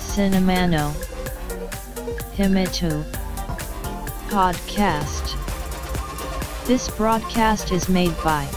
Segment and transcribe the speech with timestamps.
[0.00, 0.90] Cinemano
[2.36, 3.04] Himitu
[4.28, 5.36] Podcast
[6.66, 8.48] This broadcast is made by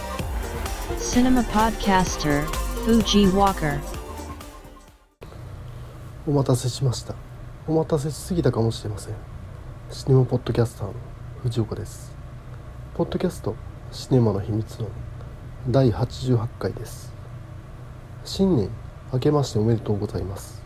[0.97, 2.45] Cinema Podcaster
[2.83, 3.79] Fuji Walker
[6.25, 7.13] お待たせしました
[7.67, 9.15] お待たせしすぎたかもしれません
[9.91, 10.93] シネマポッドキャスターの
[11.43, 12.11] 藤岡です
[12.95, 13.55] ポッドキャスト
[13.91, 14.87] シネマの秘密の
[15.69, 17.13] 第88回です。
[18.25, 18.69] 新年
[19.13, 20.61] 明けましておめでとうございます。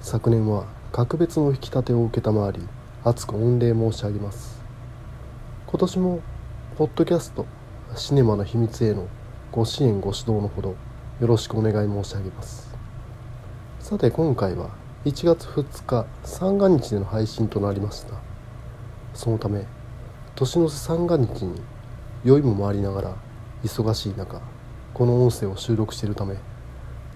[0.00, 2.66] 昨年は格別の引き立てを承り
[3.04, 4.62] 厚く御礼申し上げます。
[5.66, 6.20] 今年も
[6.78, 7.44] ポッドキャスト
[7.94, 9.06] シネマの秘密への
[9.50, 10.76] ご支援ご指導のほど
[11.20, 12.74] よろしくお願い申し上げます。
[13.80, 14.70] さて今回は
[15.04, 18.14] 1月2日三が日での配信となりました。
[19.12, 19.66] そのため
[20.34, 21.60] 年の瀬三が日に
[22.24, 23.31] 酔いも回りながら
[23.64, 24.40] 忙しい中
[24.94, 26.36] この音声を収録しているため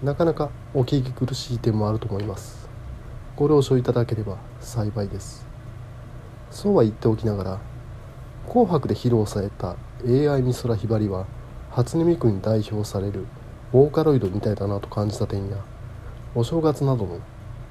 [0.02, 2.68] なかなかお聞き苦しい点もあると思います。
[3.34, 5.46] ご了承いただければ幸いです。
[6.50, 7.60] そうは言っておきながら
[8.46, 11.26] 「紅白」で披露された AI 美空ひばりは
[11.70, 13.26] 初音ミクに代表される
[13.72, 15.56] ボーカロイドみたいだなと感じた点や
[16.34, 17.18] お正月などの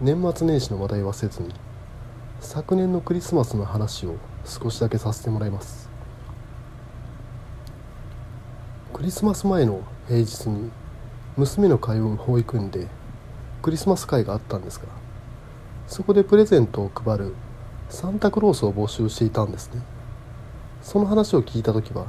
[0.02, 1.54] 年末年始の話題はせずに
[2.42, 5.85] 昨年のクリスマスの話を少しだけさせてもらいます。
[8.96, 10.72] クリスマス前の平日に
[11.36, 12.88] 娘の通う保育園で
[13.62, 14.86] クリスマス会があったんですが
[15.86, 17.36] そこでプレゼントを配る
[17.90, 19.82] サンタクロースを募集していたんですね。
[20.82, 22.08] その話を聞いた時は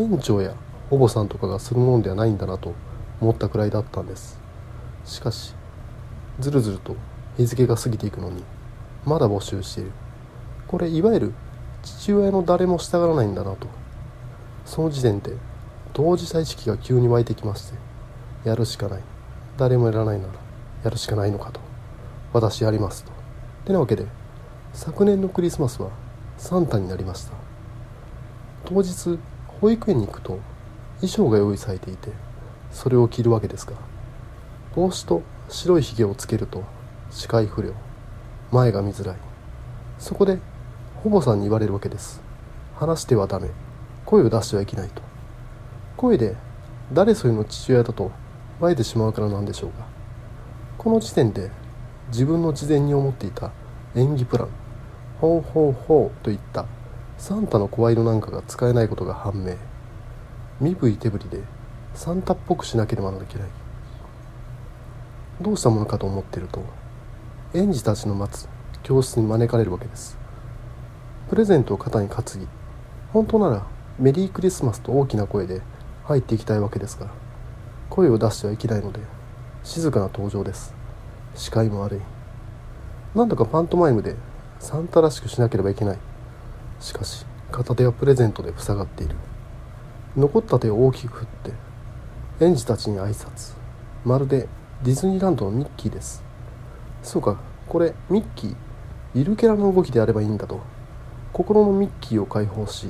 [0.00, 0.56] 園長や
[0.90, 2.74] お坊さんとかがするものではないんだなと
[3.20, 4.40] 思ったくらいだったんです。
[5.04, 5.54] しかし
[6.40, 6.96] ずるずると
[7.36, 8.42] 日付が過ぎていくのに
[9.04, 9.92] まだ募集している。
[10.66, 11.34] これいわゆる
[11.84, 13.68] 父親の誰も従わないんだなと。
[14.64, 15.30] その時点で
[15.96, 17.78] 当事者意識が急に湧いてきまして
[18.44, 19.02] やるしかない。
[19.56, 20.34] 誰もやらないなら
[20.84, 21.60] やるしかないのかと。
[22.34, 23.12] 私やりますと。
[23.64, 24.04] てなわけで
[24.74, 25.88] 昨年のクリスマスは
[26.36, 27.32] サンタになりました。
[28.66, 29.18] 当日
[29.62, 30.38] 保育園に行くと
[31.00, 32.10] 衣装が用意されていて
[32.70, 33.72] それを着るわけですが
[34.74, 36.62] 帽子と白いひげをつけると
[37.10, 37.72] 視界不良。
[38.52, 39.16] 前が見づらい。
[39.98, 40.40] そこで
[41.02, 42.20] 保母さんに言われるわけです。
[42.74, 43.48] 話してはダメ。
[44.04, 45.05] 声を出してはいけないと。
[45.96, 46.36] 声で
[46.92, 48.10] 誰それの父親だと
[48.60, 49.86] バレてしまうからなんでしょうが
[50.76, 51.50] この時点で
[52.08, 53.50] 自分の事前に思っていた
[53.94, 54.48] 演技プラン
[55.20, 56.66] 「ほうほうほう」といった
[57.18, 59.56] サンタの声色なんかが使えないことが判明。
[60.60, 61.42] 身振り手振りで
[61.94, 63.28] サンタっぽくしなければならない。
[65.40, 66.62] どうしたものかと思っていると
[67.52, 68.48] 園児たちの待つ
[68.82, 70.16] 教室に招かれるわけです。
[71.28, 72.46] プレゼントを肩に担ぎ
[73.12, 73.66] 本当なら
[73.98, 75.62] メリークリスマスと大きな声で
[76.06, 77.08] 入っていきたいわけですが
[77.90, 79.00] 声を出してはいけないので
[79.64, 80.72] 静かな登場です。
[81.34, 82.00] 視界も悪い。
[83.18, 84.14] なんとかパントマイムで
[84.60, 85.98] サンタらしくしなければいけない。
[86.78, 89.16] しかし片手はプレゼントで塞がっている。
[90.16, 91.52] 残った手を大きく振って
[92.38, 93.56] 園児たちに挨拶。
[94.04, 94.48] まるで
[94.84, 96.22] ディズニーランドのミッキーです。
[97.02, 98.56] そうかこれミッキー
[99.14, 100.60] ゆるキャラの動きであればいいんだと。
[101.32, 102.86] 心のミッキーを解放し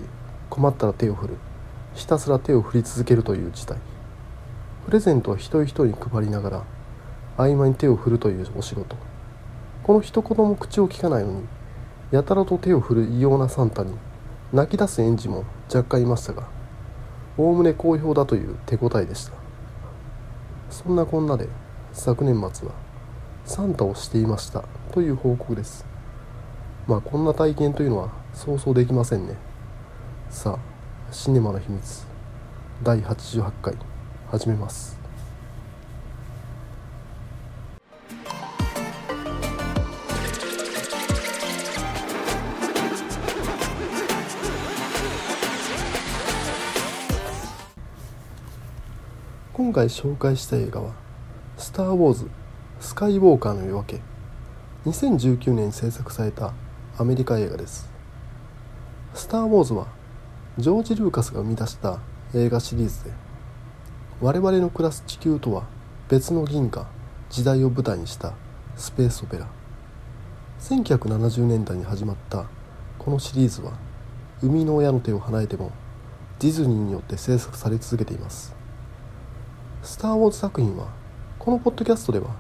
[0.50, 1.36] 困ったら手を振る。
[1.96, 3.78] ひたすら手を振り続けるという事態。
[4.84, 6.62] プレゼントは一人一人に配りながら
[7.36, 8.96] 合間に手を振るというお仕事。
[9.82, 11.44] この一言も口を聞かないのに
[12.10, 13.96] やたらと手を振る異様なサンタに
[14.52, 16.44] 泣き出す園児も若干いましたが
[17.36, 19.32] おおむね好評だという手応えでした。
[20.70, 21.48] そんなこんなで
[21.92, 22.74] 昨年末は
[23.44, 25.86] サンタをしていましたという報告です。
[26.86, 29.34] まあこんな体験というのは想像できませんね。
[30.28, 30.75] さあ
[31.12, 32.04] シネマの秘密。
[32.82, 33.74] 第88回。
[34.28, 34.98] 始めます。
[49.52, 50.92] 今回紹介した映画は
[51.56, 52.28] 「スター・ウォーズ
[52.80, 54.00] スカイ・ウォーカーの夜明け」
[54.86, 56.52] 2019年に制作された
[56.98, 57.88] アメリカ映画です
[59.14, 59.86] 「スター・ウォーズ」は
[60.58, 61.98] ジョージ・ルーカスが生み出した
[62.34, 63.10] 映画シリーズで
[64.22, 65.64] 我々の暮らす地球とは
[66.08, 66.86] 別の銀河
[67.28, 68.32] 時代を舞台にした
[68.74, 69.46] スペースオペラ。
[70.60, 72.46] 1970年代に始まった
[72.98, 73.72] このシリーズは
[74.40, 75.72] 生みの親の手を離れても
[76.38, 78.56] ディズニーによって制作され続けています。
[79.82, 80.88] スター・ウォーズ作品は
[81.38, 82.30] このポッドキャストでは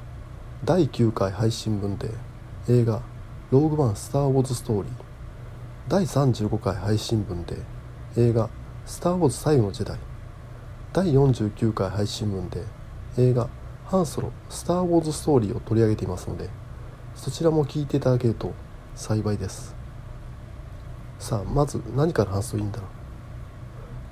[0.64, 2.08] 第9回配信分で
[2.66, 3.02] 映画
[3.52, 4.92] 「ローグ・ワン・スター・ウォーズ・ストーリー」
[5.88, 7.75] 第35回配信分で
[8.16, 8.48] 映画
[8.86, 9.98] 「スター・ウォーズ最後の時代」
[10.94, 12.64] 第49回配信分で
[13.18, 13.48] 映画
[13.84, 16.48] 「ハンソロスター・ウォーズ・ストーリー」を取り上げていますので
[17.14, 18.52] そちらも聞いていただけると
[18.94, 19.74] 幸いです。
[21.18, 22.86] さあまず何から話すといいんだろう。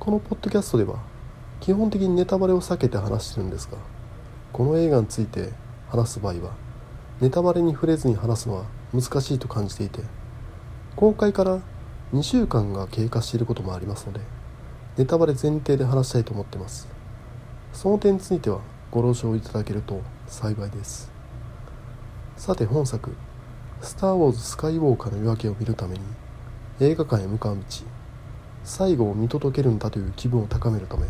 [0.00, 0.98] このポッドキャストでは
[1.60, 3.78] 基本的にネタバレを避けて話してるんですが
[4.52, 5.54] この映画について
[5.88, 6.52] 話す場合は
[7.22, 10.00] ネタバレに触れずに話すのは難しいと感じていて
[10.94, 11.60] 公開から
[12.12, 14.20] 2週間が経過していることもありますので
[14.96, 16.86] ネタバレ前提で話したいと思ってます。
[17.72, 18.60] その点については
[18.92, 21.10] ご了承いただけると幸いです。
[22.36, 23.14] さて本作
[23.82, 26.00] 「スター・ウォーズ・スカイウォーカーの夜明け」を見るために
[26.80, 27.62] 映画館へ向かう道
[28.62, 31.06] 最後を見届けるんだという気分を高めるため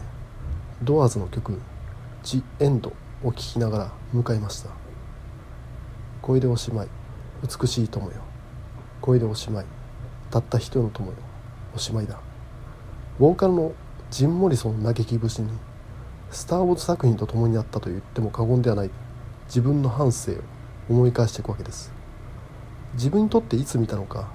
[0.82, 1.60] ドアーズの曲
[2.24, 2.92] 「ジ・エンド」
[3.22, 4.70] を聴きながら向かいました。
[6.22, 6.88] これでおしまい
[7.42, 8.12] 美しい友よ。
[9.02, 9.66] これでおしまい
[10.34, 11.16] たった一人の友よ。
[11.76, 12.18] おしまいだ。
[13.20, 13.72] ボーカルの
[14.10, 15.48] ジン・モリソン嘆き節に
[16.32, 18.90] スター・ウォーズ作品と共にあったと言っても過言ではない
[19.46, 20.38] 自分の半生を
[20.88, 21.92] 思い返していくわけです。
[22.94, 24.28] 自分にとっていつ見たのか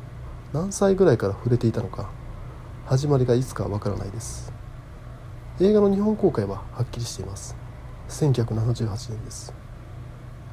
[0.53, 2.09] 何歳ぐらいから触れていたのか
[2.85, 4.53] 始まりがいつかわからないです。
[5.59, 7.57] 映画の日本公開ははっきりしています。
[8.07, 9.53] 1978年です。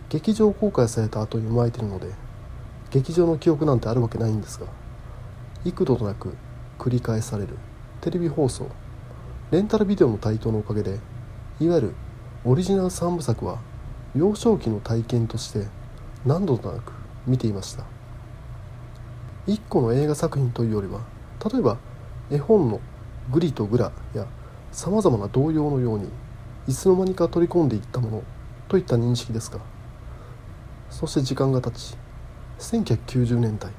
[0.09, 2.11] 劇場公開された後に生まれているので
[2.91, 4.67] 劇場の記憶なんてあるわけないんですが
[5.67, 6.37] 幾度となく
[6.79, 7.59] 繰り返される。
[8.01, 8.69] テレビ放送。
[9.51, 11.01] レンタルビデオの台頭のおかげで
[11.61, 11.95] いわゆる
[12.45, 13.59] オリジナル3部作は
[14.15, 15.67] 幼少期の体験として
[16.25, 16.93] 何度となく
[17.27, 17.85] 見ていました。
[19.49, 21.01] 1個の映画作品というよりは
[21.53, 21.79] 例えば
[22.31, 22.81] 絵本の
[23.33, 24.27] 「グリとグラ」や
[24.71, 26.09] さまざまな童謡のように
[26.69, 28.23] いつの間にか取り込んでいったもの
[28.69, 29.59] といった認識ですが
[30.91, 31.97] そして時間が経ち
[32.59, 33.73] 1990年代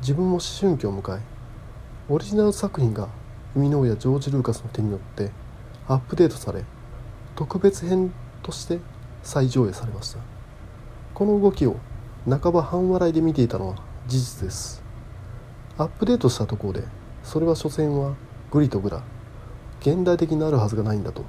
[0.00, 1.20] 自分も思春期を迎え
[2.08, 3.08] オリジナル作品が
[3.54, 5.30] 生みの親ジョージ・ルーカスの手によって
[5.88, 6.64] アップデートされ
[7.34, 8.12] 特別編
[8.42, 8.78] として
[9.22, 10.20] 再上映されました。
[11.14, 11.76] この動きを
[12.28, 14.82] 半ば半笑いで見ていたのは事実です。
[15.76, 16.84] アップデートしたところで
[17.22, 18.14] それは所詮は
[18.50, 19.02] グリとグラ
[19.80, 21.24] 現代的になるはずがないんだと。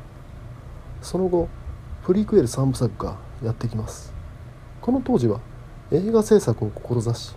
[1.02, 1.50] その後
[2.06, 4.14] プリクエル3部作がやってきます。
[4.82, 5.40] この当時は
[5.92, 7.36] 映画制作を志し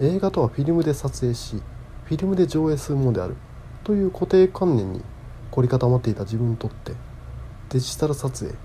[0.00, 1.60] 映画とはフィルムで撮影し
[2.04, 3.36] フィルムで上映するものである。
[3.84, 5.02] という固定観念に
[5.50, 6.92] 凝り固まっていた自分にとって
[7.70, 8.56] デジタル撮影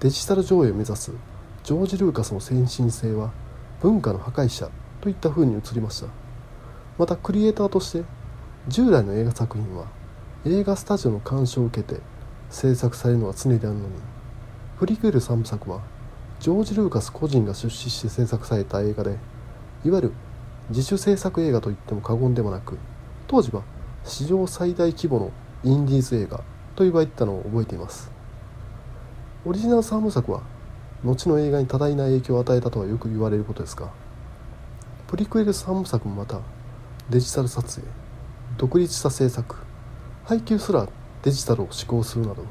[0.00, 1.12] デジタル上映を目指す
[1.64, 3.32] ジョージ・ルーカスの先進性は
[3.80, 4.68] 文化の破壊者
[5.00, 6.08] といった風に映りました。
[6.98, 8.04] またクリエイターとして
[8.68, 9.86] 従来の映画作品は
[10.44, 12.00] 映画スタジオの干渉を受けて
[12.50, 13.94] 制作されるのは常であるのに
[14.78, 15.80] プリクエル3部作は
[16.38, 19.18] ジョージ・ルーカス個人が出資して制作された映画で
[19.84, 20.12] いわゆる
[20.70, 22.78] 自主制作映画といっても過言でもなく
[23.28, 23.62] 当時は
[24.04, 25.30] 史上最大規模の
[25.64, 26.38] インディーズ映画
[26.74, 28.10] と言われてたのを覚えています。
[29.44, 30.42] オリジナル3部作は
[31.04, 33.90] 後の映画に多大な影響を与えたとはよく言われることですが
[35.06, 36.40] プリクエル3部作もまた
[37.10, 37.86] デジタル撮影
[38.58, 39.56] 独立した制作
[40.24, 40.88] 配給すら
[41.22, 42.44] デジタルを施行するなど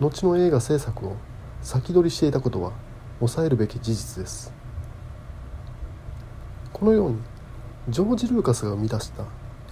[0.00, 1.16] 後の映画制作を
[1.62, 2.72] 先取りしていたことは
[3.18, 4.52] 抑えるべき事実です。
[6.72, 7.18] このように
[7.88, 9.22] ジョージ・ルーカスが生み出した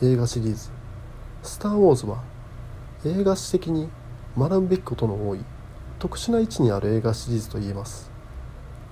[0.00, 0.70] 映画シリーズ
[1.42, 2.22] 「スター・ウォーズ」は
[3.04, 3.88] 映画史的に
[4.38, 5.44] 学ぶべきことの多い
[5.98, 8.12] 特殊な位置にある映画シリーズと言えます。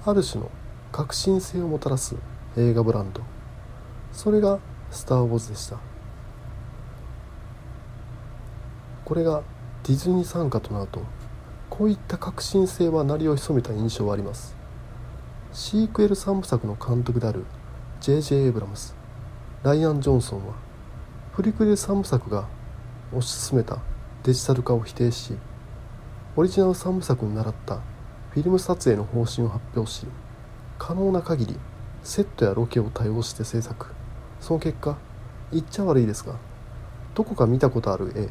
[0.04, 0.50] ある種の
[0.90, 2.16] 革新性をもたらす
[2.56, 3.20] 映画ブランド。
[4.10, 4.58] それが
[4.90, 5.76] 「スター・ウォーズ」でした。
[9.04, 9.42] これが
[9.84, 11.00] ディズニー参加となると
[11.70, 14.56] こういった革新性は鳴りを潜めた印象はあります。
[15.52, 17.44] シークエル3部作の監督である
[18.00, 18.46] J.J.
[18.46, 19.00] エイブラムス
[19.62, 20.54] ライアン・ジョンソンは
[21.36, 22.48] プリクエル3部作が
[23.14, 23.78] 推し進めた
[24.24, 25.34] デジタル化を否定し
[26.34, 27.76] オリジナル3部作に倣った
[28.30, 30.04] フィルム撮影の方針を発表し
[30.78, 31.56] 可能な限り
[32.02, 33.86] セットやロケを多用して制作。
[34.40, 34.98] その結果
[35.52, 36.34] 言っちゃ悪いですが
[37.14, 38.30] どこか見たことある絵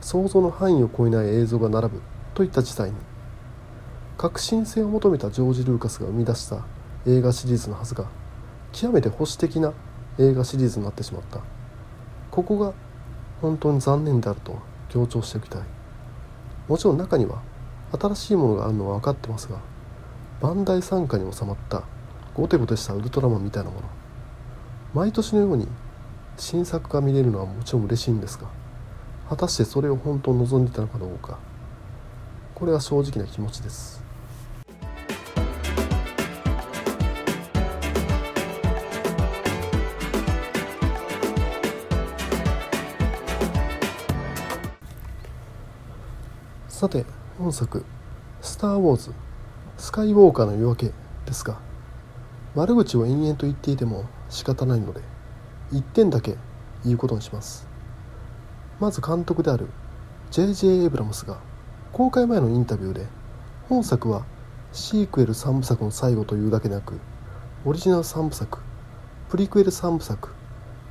[0.00, 2.02] 想像の範囲を超えない映像が並ぶ
[2.32, 2.96] といった事態に。
[4.16, 6.64] 革新性を求めたジョージ・ルーカスが生み出した
[7.06, 8.06] 映画シリーズのはずが
[8.72, 9.74] 極めて保守的な
[10.18, 11.40] 映画シリーズになってしまった。
[12.30, 12.72] ここが
[13.40, 15.62] 本当に残念であると強調しておきたい。
[16.68, 17.42] もちろん中には
[17.92, 19.58] 新しいものがあるのは分かってますが
[20.40, 21.82] バンダイ傘下に収まった
[22.34, 23.86] ゴテゴテしたウルトラマンみたいなもの。
[24.94, 25.68] 毎年のように
[26.36, 28.48] 新作が見れるのはもちろん嬉しいんですが
[29.28, 31.38] 果たしてそれを本当に望んでいたのかどうか。
[32.54, 34.03] これは正直な気持ちです。
[46.84, 47.06] さて
[47.38, 47.82] 本作
[48.42, 49.10] 「スター・ウォーズ
[49.78, 50.92] スカイウォーカーの夜明け」
[51.24, 51.56] ですが
[52.54, 55.00] 悪口を延々と言っていても仕方ないので
[55.72, 56.36] 1点だけ
[56.84, 57.66] 言うことにします
[58.80, 59.68] まず監督である
[60.30, 60.82] J.J.
[60.82, 61.38] エイブラムスが
[61.90, 63.06] 公開前のインタビューで
[63.70, 64.26] 本作は
[64.72, 67.00] シークエル3部作の最後というだけでなく
[67.64, 68.58] オリジナル3部作
[69.30, 70.28] プリクエル3部作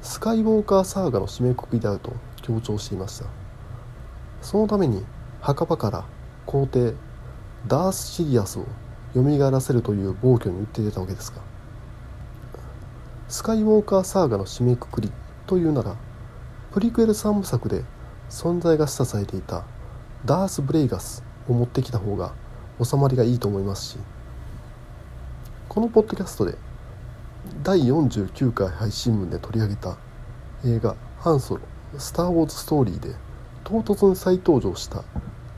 [0.02, 3.28] スカイウォーカーサーガの締めくくりであると強調していました
[4.42, 5.06] そのために
[5.44, 6.06] 墓場から
[6.46, 6.94] 皇帝
[7.68, 8.66] ダース・シリアスを
[9.14, 11.42] 蘇らせるという暴挙に打って出たわけですが
[13.28, 15.12] スカイウォーカーサーガの締めくくり
[15.46, 15.98] というなら
[16.72, 17.84] プリクエル3部作で
[18.30, 19.66] 存在が示唆されていた
[20.24, 22.34] ダース・ブレイガスを持ってきた方が
[22.82, 23.98] 収まりがいいと思いますし
[25.68, 26.58] このポッドキャストで
[27.64, 29.98] 第49回配信分で取り上げた
[30.66, 31.62] 映画「ハンソロ
[31.98, 33.14] スター・ウォーズ・ストーリー」で
[33.66, 35.04] 唐突に再登場した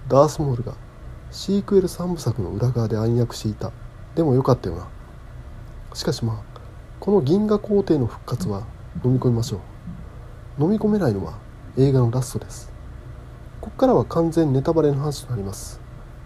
[0.07, 0.75] ダースモールが
[1.31, 3.71] シークエル3部作の裏側で暗躍していた。
[4.13, 4.87] でもよかったよな。
[5.93, 6.59] しかしまあ
[6.99, 8.65] この銀河皇帝の復活は
[9.03, 9.61] 飲み込みましょ
[10.59, 10.63] う。
[10.63, 11.37] 飲み込めないのは
[11.77, 12.71] 映画のラストです。
[13.61, 15.81] ここからは完全ネタバレの話となります。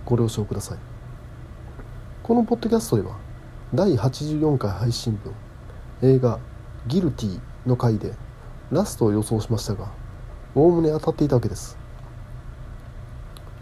[0.05, 0.77] ご了承ください。
[2.21, 3.15] このポッドキャストでは
[3.73, 5.33] 第84回配信分
[6.01, 6.39] 映画
[6.85, 8.13] 「ギルティ」の回で
[8.71, 9.91] ラストを予想しましたが
[10.53, 11.77] おおむね当たっていたわけです。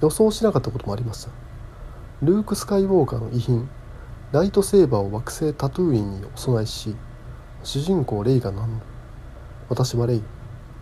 [0.01, 1.31] 予想しなかったこともありました
[2.21, 3.69] ルーク・スカイウォーカーの遺品
[4.31, 6.95] ライトセーバーを惑星タトゥーインにお供えし
[7.63, 8.71] 主人公レイが名乗る
[9.69, 10.23] 私はレイ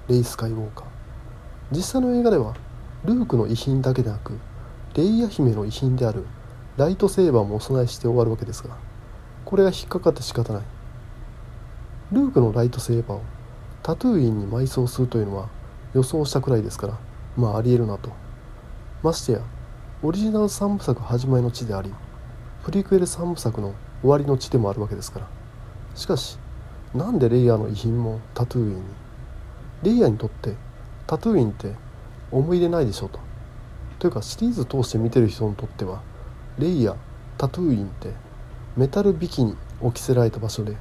[0.07, 0.85] レイ・スカイウォーカー。
[1.71, 2.55] 実際の映画では
[3.05, 4.37] ルークの遺品だけでなく
[4.95, 6.25] レイヤ姫の遺品である
[6.77, 8.77] ライトセーバーもお供えして終わるわけですが
[9.45, 10.63] これが引っかかって仕方ない。
[12.11, 13.21] ルークのライトセーバーを
[13.81, 15.49] タトゥーインに埋葬するというのは
[15.93, 16.97] 予想したくらいですから
[17.35, 18.24] まあありえるなと。
[19.05, 19.41] ましてや
[20.01, 21.93] オリジナル3部作始まりの地であり
[22.63, 25.27] プリクエル3部作の終わりの地でもあるわけですから。
[25.93, 26.39] しかし
[26.95, 28.81] なんでレイヤーの遺品もタトゥーインに？
[29.83, 30.55] レイヤーにとって
[31.05, 31.73] タトゥーインって
[32.31, 33.19] 思い入れないでしょうと。
[33.99, 36.01] というかシリーズ通して見てる人にとっては
[36.57, 36.95] レイヤー
[37.37, 38.09] タトゥーインって
[38.75, 40.75] メタルビキに置きせられた場所で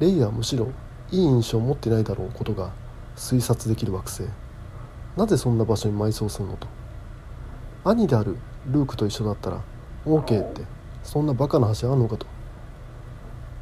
[0.00, 0.68] レイヤーむしろ
[1.10, 2.70] いい印象を持ってないだろうことが
[3.14, 4.22] 推察できる惑星。
[5.18, 6.66] なぜそんな場所に埋葬するのと。
[7.88, 9.62] 兄であるルークと一緒だったら
[10.04, 10.62] OK って
[11.04, 12.26] そんなバカな話あんのかと。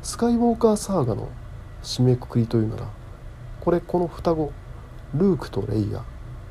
[0.03, 1.29] スカイウォーカーサーガの
[1.83, 2.89] 締めくくりというなら
[3.61, 4.51] これこの双子
[5.15, 6.03] ルークとレイヤ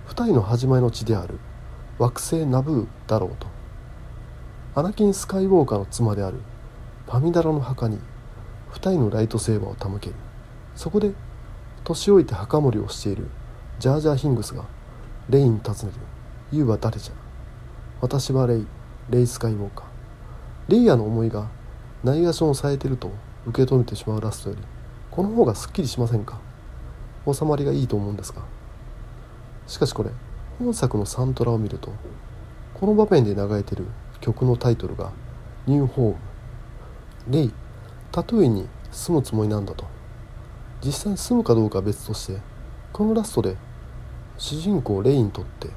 [0.08, 1.40] 2人の始まりの地である
[1.98, 3.48] 惑星ナブーだろうと。
[4.76, 6.38] アナキン・スカイウォーカーの妻である
[7.08, 7.98] パミダラの墓に
[8.72, 10.16] 2人のライトセーバーを手向ける。
[10.76, 11.14] そこで
[11.84, 13.28] 年老いて墓守りをしている
[13.80, 14.66] ジャージャー・ヒングスが
[15.30, 16.00] レイに尋ねる
[16.56, 17.14] 「ユウは誰じゃ?」
[18.04, 18.68] 「私はレイ
[19.12, 19.86] レイ・スカイウォーカー」
[20.68, 21.48] レイヤーの思いが
[22.04, 23.10] ないがしろにされてると
[23.48, 24.62] 受け止めてしまうラストより
[25.10, 26.38] この方がすっきりしませんか？
[27.32, 28.42] 収まりがいいと思うんですが
[29.68, 30.10] しかしこれ
[30.60, 31.94] 本作のサントラを見ると
[32.74, 33.86] この場面で流れてる
[34.20, 35.14] 曲のタイトルが
[35.66, 36.16] 「ニューホーム」
[37.32, 37.54] レイ
[38.12, 39.86] タトゥーイに住むつもりなんだと。
[40.84, 42.42] 実際に住むかどうかは別として
[42.92, 43.56] このラストで
[44.38, 45.70] 主人公レイにとって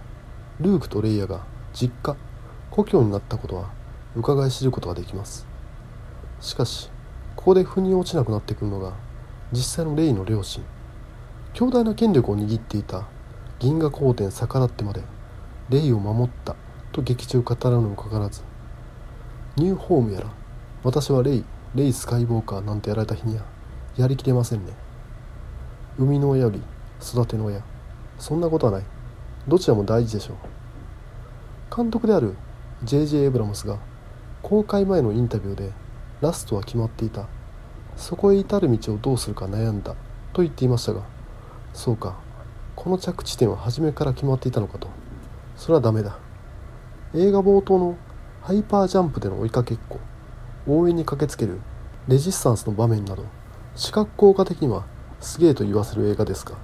[0.58, 1.46] ルークとレイヤが
[1.78, 2.16] 実家
[2.70, 3.70] 故郷になったことは
[4.16, 5.46] 伺い知ることができます。
[6.40, 6.90] しかし
[7.36, 8.94] ここで腑に落ちなくなってくるのが
[9.52, 10.64] 実際のレイの両親
[11.52, 13.06] 強大な権力を握っていた
[13.58, 15.02] 銀河皇帝逆らってまで
[15.68, 16.56] レイを守った
[16.92, 18.42] と劇中語らぬにもかかわらず
[19.56, 20.30] ニューホームやら
[20.82, 23.44] 私はレイレイ・スカイウォーカーなんてやられた日には
[23.96, 24.72] やりきれませんね。
[25.98, 26.62] 生みの親より
[27.02, 27.62] 育ての親。
[28.18, 28.82] そんなことはない。
[29.48, 30.36] どちらも大事でしょう。
[31.74, 32.36] 監督である
[32.84, 33.24] J.J.
[33.24, 33.78] エブラムスが
[34.42, 35.72] 公開前のインタビューで
[36.20, 37.26] ラストは決まっていた。
[37.96, 39.94] そこへ至る道をどうするか悩んだ
[40.32, 41.02] と言っていましたが
[41.72, 42.18] そうか
[42.74, 44.88] この着地点は初めから決まっていたのかと。
[45.56, 46.18] それはダメだ。
[47.14, 47.96] 映画冒頭の
[48.42, 49.98] ハイパージャンプでの追いかけっこ
[50.68, 51.60] 応援に駆けつける
[52.06, 53.24] レジスタンスの場面など
[53.74, 54.84] 視覚効果的には
[55.20, 56.56] すげえと言わせる映画ですが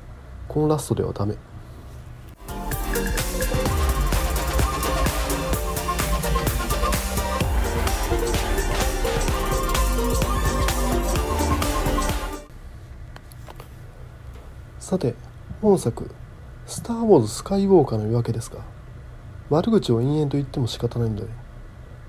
[0.48, 1.36] このラストではダメ。
[14.92, 15.14] さて
[15.62, 16.10] 本作
[16.68, 18.58] 「スター・ウォーズ・スカイウォーカーの夜明け」ですが
[19.48, 21.28] 悪口を延々と言っても仕方ないので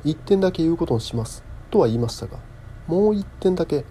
[0.04, 2.40] 1点だけ言うことにしますとは言いましたが
[2.88, 3.86] もう1点だけ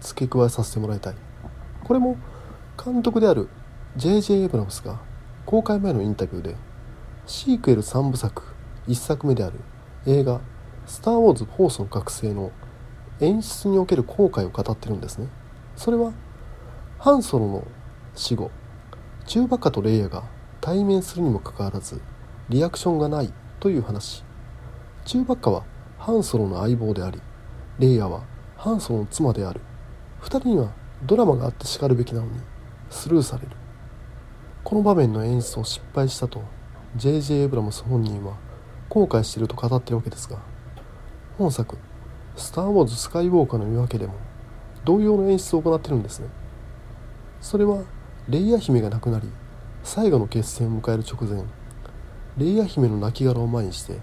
[0.00, 1.14] 付け加えさせてもらいたい
[1.84, 2.16] これも
[2.82, 3.50] 監督である
[3.98, 4.44] J.J.
[4.44, 4.98] エブラムスが
[5.44, 6.56] 公開前のインタビューで
[7.26, 8.44] シークエル3部作
[8.88, 9.60] 1作目である
[10.06, 10.40] 映画
[10.88, 12.50] 「スター・ウォーズ・フォースの覚醒」の
[13.20, 15.28] 演出における後悔を語ってるんですね
[15.76, 16.12] それは
[16.98, 17.66] ハンソロの
[18.14, 18.50] 死後
[19.26, 20.24] チューバカとレイヤが
[20.60, 22.00] 対面するにもかかわらず
[22.48, 24.24] リアクションがないという話。
[25.04, 25.64] チューバカは
[25.98, 27.20] ハンソロの相棒であり
[27.78, 28.24] レイヤは
[28.56, 29.60] ハンソロの妻である。
[30.20, 30.72] 2人には
[31.04, 32.32] ドラマがあってしかるべきなのに
[32.90, 33.56] スルーされる。
[34.64, 36.42] この場面の演出を失敗したと
[36.96, 37.42] J.J.
[37.42, 38.36] エブラムス本人は
[38.88, 40.38] 後悔していると語っているわけですが
[41.38, 41.78] 本作
[42.36, 44.14] 「スター・ウォーズ・スカイウォーカーの夜明け」でも
[44.84, 46.28] 同様の演出を行っているんですね。
[47.40, 47.82] それは
[48.28, 49.28] レイヤ姫が亡くなり
[49.82, 51.42] 最後の決戦を迎える直前
[52.38, 53.98] レイヤ姫の亡骸を前にして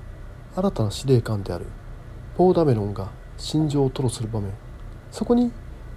[0.56, 1.66] 新たな司令官である
[2.36, 4.52] ポーダメロンが心情を吐露する場面。
[5.10, 5.52] そこに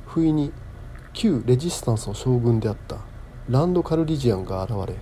[0.06, 0.52] 不意に
[1.12, 2.98] 旧レジスタンスの将軍であった
[3.48, 4.94] ランド・カルリジアンが現れ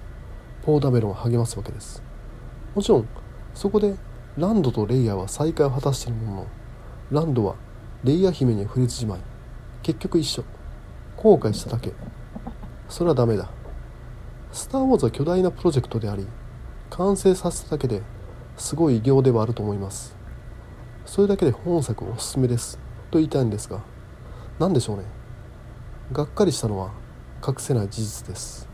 [0.63, 2.03] ポーダメロンを励ますわけです。
[2.75, 3.09] もちろん
[3.55, 3.97] そこで
[4.39, 6.47] ランドとレイヤーは再会を果たしているものの
[7.11, 7.57] ランドは
[8.03, 9.21] レイヤ姫に触れつじまい。
[9.83, 10.43] 結局一緒。
[11.17, 11.93] 後悔しただけ。
[12.91, 13.49] それはダメだ
[14.53, 16.27] スター・ウォーズは巨大なプロジェクトであり
[16.91, 18.03] 完成させただけで
[18.57, 20.17] すごい偉業ではあると思います
[21.07, 22.79] それだけで本作おすすめです
[23.11, 23.81] と言いたいんですが
[24.59, 25.05] 何でしょうね
[26.13, 26.93] がっかりしたのは
[27.47, 28.69] 隠せない事実です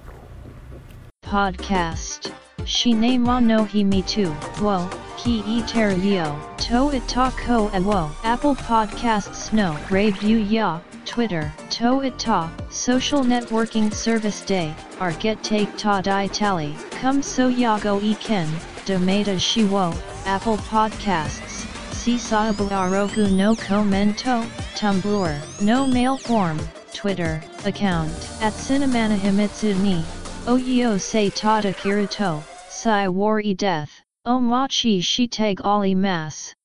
[1.23, 2.32] Podcast.
[2.64, 4.30] Shine mo no hi me too.
[4.62, 6.37] Wo, ki e ter yo.
[6.68, 8.11] To it ta ko e wo.
[8.23, 9.76] Apple Podcasts no.
[9.90, 10.80] Review ya.
[11.06, 11.51] Twitter.
[11.72, 12.51] To it ta.
[12.70, 14.74] Social networking service day.
[15.00, 16.75] Our get take ta di tally.
[17.01, 18.48] Come so ya go e ken.
[18.86, 19.94] Domata shi wo.
[20.25, 21.65] Apple Podcasts.
[21.91, 24.44] Sisabu arogu no commento.
[24.75, 25.62] Tumblr.
[25.62, 26.60] No mail form.
[26.94, 27.41] Twitter.
[27.65, 28.13] Account.
[28.41, 30.03] At Cinemana Himitsu ni.
[30.48, 33.91] Oyo se tata kiruto, sai wari death,
[34.25, 36.56] o machi shiteg ali mas.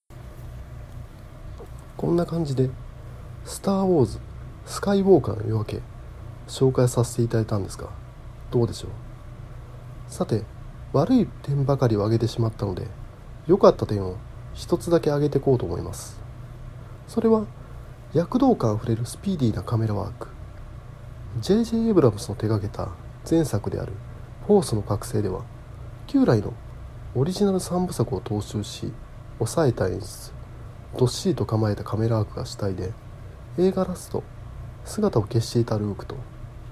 [1.98, 2.70] こんな感じで「
[3.44, 4.18] スター・ウォーズ
[4.71, 5.81] スカイウォーカーの夜明け」
[6.47, 7.89] 紹介させていただいたんですが
[8.51, 8.91] どうでしょう？
[10.07, 10.43] さて
[10.93, 12.87] 悪い点ばかりを挙げてしまったので
[13.47, 14.15] 良かった点を
[14.53, 16.19] 一つだけ挙げていこうと思います
[17.07, 17.45] それは
[18.13, 20.27] 躍動感あふれるスピーディーなカメラワーク
[21.39, 21.87] J.J.
[21.89, 22.89] エブラムスの手掛けた
[23.29, 23.93] 前作である
[24.47, 25.41] 「フォースの覚醒」では
[26.07, 26.53] 旧来の
[27.15, 28.91] オリジナル3部作を踏襲し
[29.37, 30.31] 抑えた演出
[30.97, 32.91] どっしりと構えたカメラワークが主体で
[33.57, 34.23] 映画ラスト
[34.85, 36.15] 姿を消していたルークと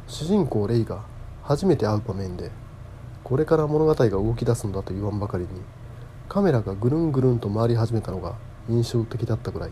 [0.07, 1.03] 主人公レイが
[1.43, 2.51] 初めて会う場面で
[3.23, 5.49] これから物語が動き出すのだと言わんばかりに
[6.27, 8.35] カメラがぐるんぐるんと回り始めたのが
[8.69, 9.71] 印象的だったぐらい。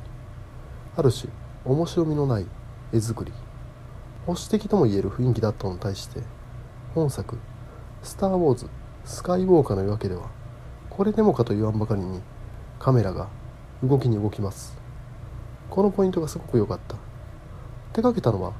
[0.95, 1.31] ある種
[1.65, 2.47] 面白みのない
[2.91, 3.31] 絵作り。
[4.25, 6.21] 保守的とも言える雰囲気だったのに対して
[6.93, 7.37] 本作
[8.03, 8.67] 「スター・ウォーズ・
[9.05, 10.23] スカイウォーカーの夜明け」では
[10.89, 12.21] これでもかと言わんばかりに
[12.79, 13.27] カメラが
[13.83, 14.77] 動きに動きます。
[15.69, 17.06] このポイントがすごく良かった。
[17.97, 18.53] 手掛けたのは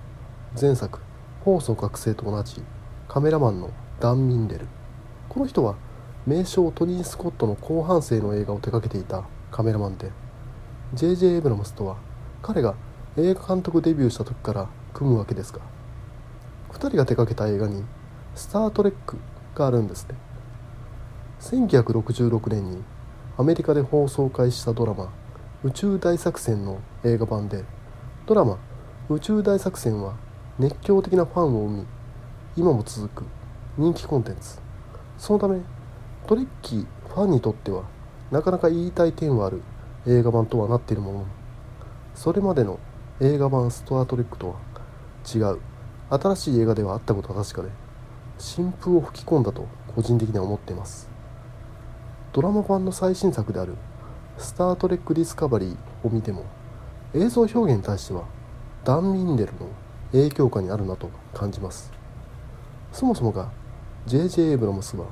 [0.60, 0.98] 前作
[1.46, 2.64] 「フォースの覚醒」と同じ
[3.08, 3.70] カメラマンの
[4.00, 4.66] ダン・ミンデル
[5.30, 5.76] この人は
[6.26, 10.10] 名将トニー・スコットの後半生の映画を手掛けていたカメラマンで
[10.96, 11.36] J.J.
[11.36, 11.98] エブラムスとは
[12.42, 12.74] 彼が
[13.16, 15.60] 映画監督デビューした時から組むわけですが
[16.72, 17.86] 2人が手掛けた映画に
[18.34, 19.18] 「スター・トレック」
[19.54, 20.16] があるんですね
[21.42, 22.82] 1966年に
[23.38, 25.10] アメリカで放送開始したドラマ
[25.64, 27.66] 「宇宙大作戦」の映画版で
[28.26, 28.58] ドラマ
[29.10, 30.16] 「宇宙大作戦」は
[30.60, 31.86] 熱狂的なファンを生み
[32.58, 33.24] 今も続く
[33.78, 34.60] 人気コンテンツ。
[35.18, 35.62] そのため
[36.28, 37.84] トレッキーファンにとっては
[38.32, 39.62] なかなか言いたい点はある
[40.06, 41.20] 映画版とはなっているもの。
[41.20, 41.26] の
[42.16, 42.80] それまでの
[43.22, 44.56] 映画版「ストアトレック」とは
[45.34, 45.60] 違う。
[46.10, 47.70] 新しい映画ではあったことは確かで
[48.38, 49.66] 新風を吹き込んだと
[49.96, 51.10] 個人的には思っています。
[52.34, 53.76] ドラマ版の最新作である
[54.38, 56.44] 「スター・トレック・ディスカバリー」を見ても
[57.14, 58.24] 映像表現に対しては
[58.88, 59.68] ダン・ミンデルの
[60.14, 61.92] 影響下にあるなと感じます
[62.94, 63.52] そもそもが
[64.06, 64.52] J.J.
[64.52, 65.08] エイブラムスは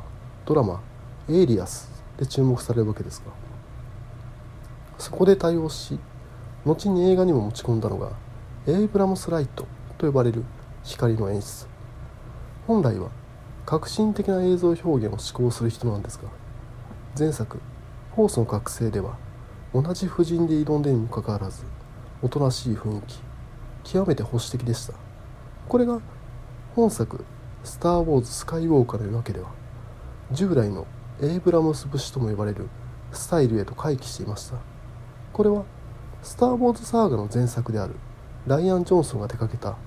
[0.45, 0.81] ドラマ
[1.27, 3.33] 「エイリアス」で注目されるわけですが
[4.97, 5.99] そこで多用し
[6.63, 8.11] 後に映画にも持ち込んだのが
[8.65, 9.65] エイブラムスライト
[9.97, 10.45] と呼ばれる
[10.85, 11.67] 光の演出
[12.67, 13.09] 本来は
[13.65, 16.29] 革新的な映像表現を志向する人なんですが
[17.19, 17.59] 前作
[18.15, 19.17] 「フォースの覚醒」では
[19.73, 21.65] 同じ布陣で挑んでにもかかわらず
[22.21, 23.34] おとなしい雰囲気
[23.85, 24.93] 極めて保守的でした
[25.69, 26.01] これが
[26.75, 27.23] 本作
[27.63, 29.47] 「スター・ウォーズ・スカイウォーカー」の夜明けでは
[30.31, 30.85] 従来の
[31.21, 32.67] エイブラムス節とも呼ばれる
[33.13, 34.57] スタイルへと回帰していました
[35.31, 35.63] これは
[36.21, 37.95] 「スター・ウォーズ・サーガ」の前作である
[38.47, 39.77] ライアン・ジョンソンが手掛けた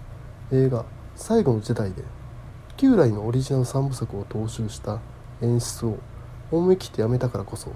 [0.56, 0.84] 映画
[1.14, 2.04] 「最後の時代」で
[2.76, 5.00] 旧来のオリジナル3部作を踏襲した
[5.42, 5.98] 演出を
[6.50, 7.72] 思い切ってやめたからこそ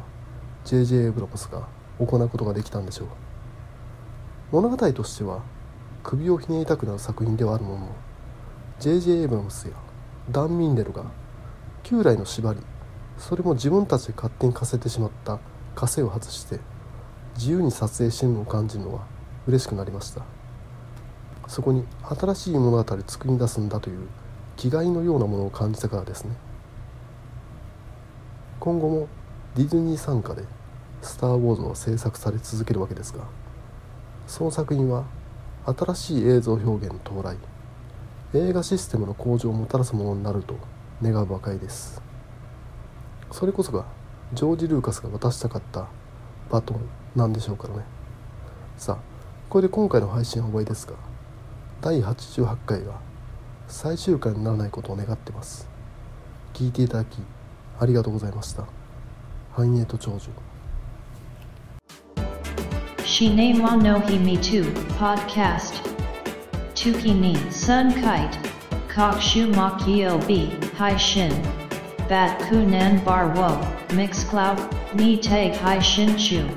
[0.65, 0.97] J.J.
[0.97, 1.67] エイブラムスが
[1.99, 3.09] 行うことができたんでしょう
[4.53, 5.41] 物語としては
[6.03, 7.97] 首をひねりたくなる作品ではあるものの
[8.81, 9.21] J.J.
[9.21, 9.75] エイブラムスや
[10.31, 11.05] ダン・ミンデルが
[11.83, 12.61] 旧来の縛り
[13.19, 15.39] それも自分たちで勝手に課せてしまった
[15.75, 16.59] 枷を外して
[17.37, 19.07] 自由に撮影してるのを感じるのは
[19.47, 20.23] 嬉しくなりました
[21.49, 24.09] そこに新しい物語を作り出すんだという
[24.57, 26.35] 気概のようなものを感じたからですね
[28.61, 29.09] 今後も
[29.55, 30.45] ディズニー傘下で
[31.03, 33.25] 「スター・ウォーズ」は制作され続けるわけですが
[34.27, 35.05] その作品は
[35.65, 37.37] 新しい映像表現到来。
[38.35, 40.57] 映画システムの向上をもたらすものになると
[41.03, 42.03] 願うばかりです。
[43.31, 43.85] それこそが
[44.33, 45.87] ジョージ・ルーカスが渡したかった
[46.51, 46.81] バトン
[47.15, 47.85] なんでしょうからね。
[48.77, 48.99] さあ
[49.49, 50.95] これで今回の配信は終わりですが
[51.81, 53.01] 第88回が
[53.69, 55.69] 最終回にならないことを願ってます。
[56.55, 57.19] 聞いていただき
[57.79, 58.65] ありがとうございました。
[59.53, 60.31] 繁栄と長寿。
[63.13, 64.65] Shine wa no hi me too,
[64.99, 65.81] podcast.
[66.75, 68.39] Tuki ni sun kite.
[68.89, 70.47] Kokshu makio b,
[70.77, 71.31] hai shin.
[72.09, 73.51] Bat kunan bar wo,
[73.95, 74.59] mix cloud,
[74.95, 76.49] ni tag hai shin chu.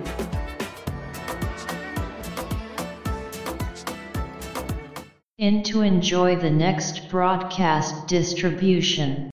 [5.37, 9.29] In to enjoy the next broadcast distribution.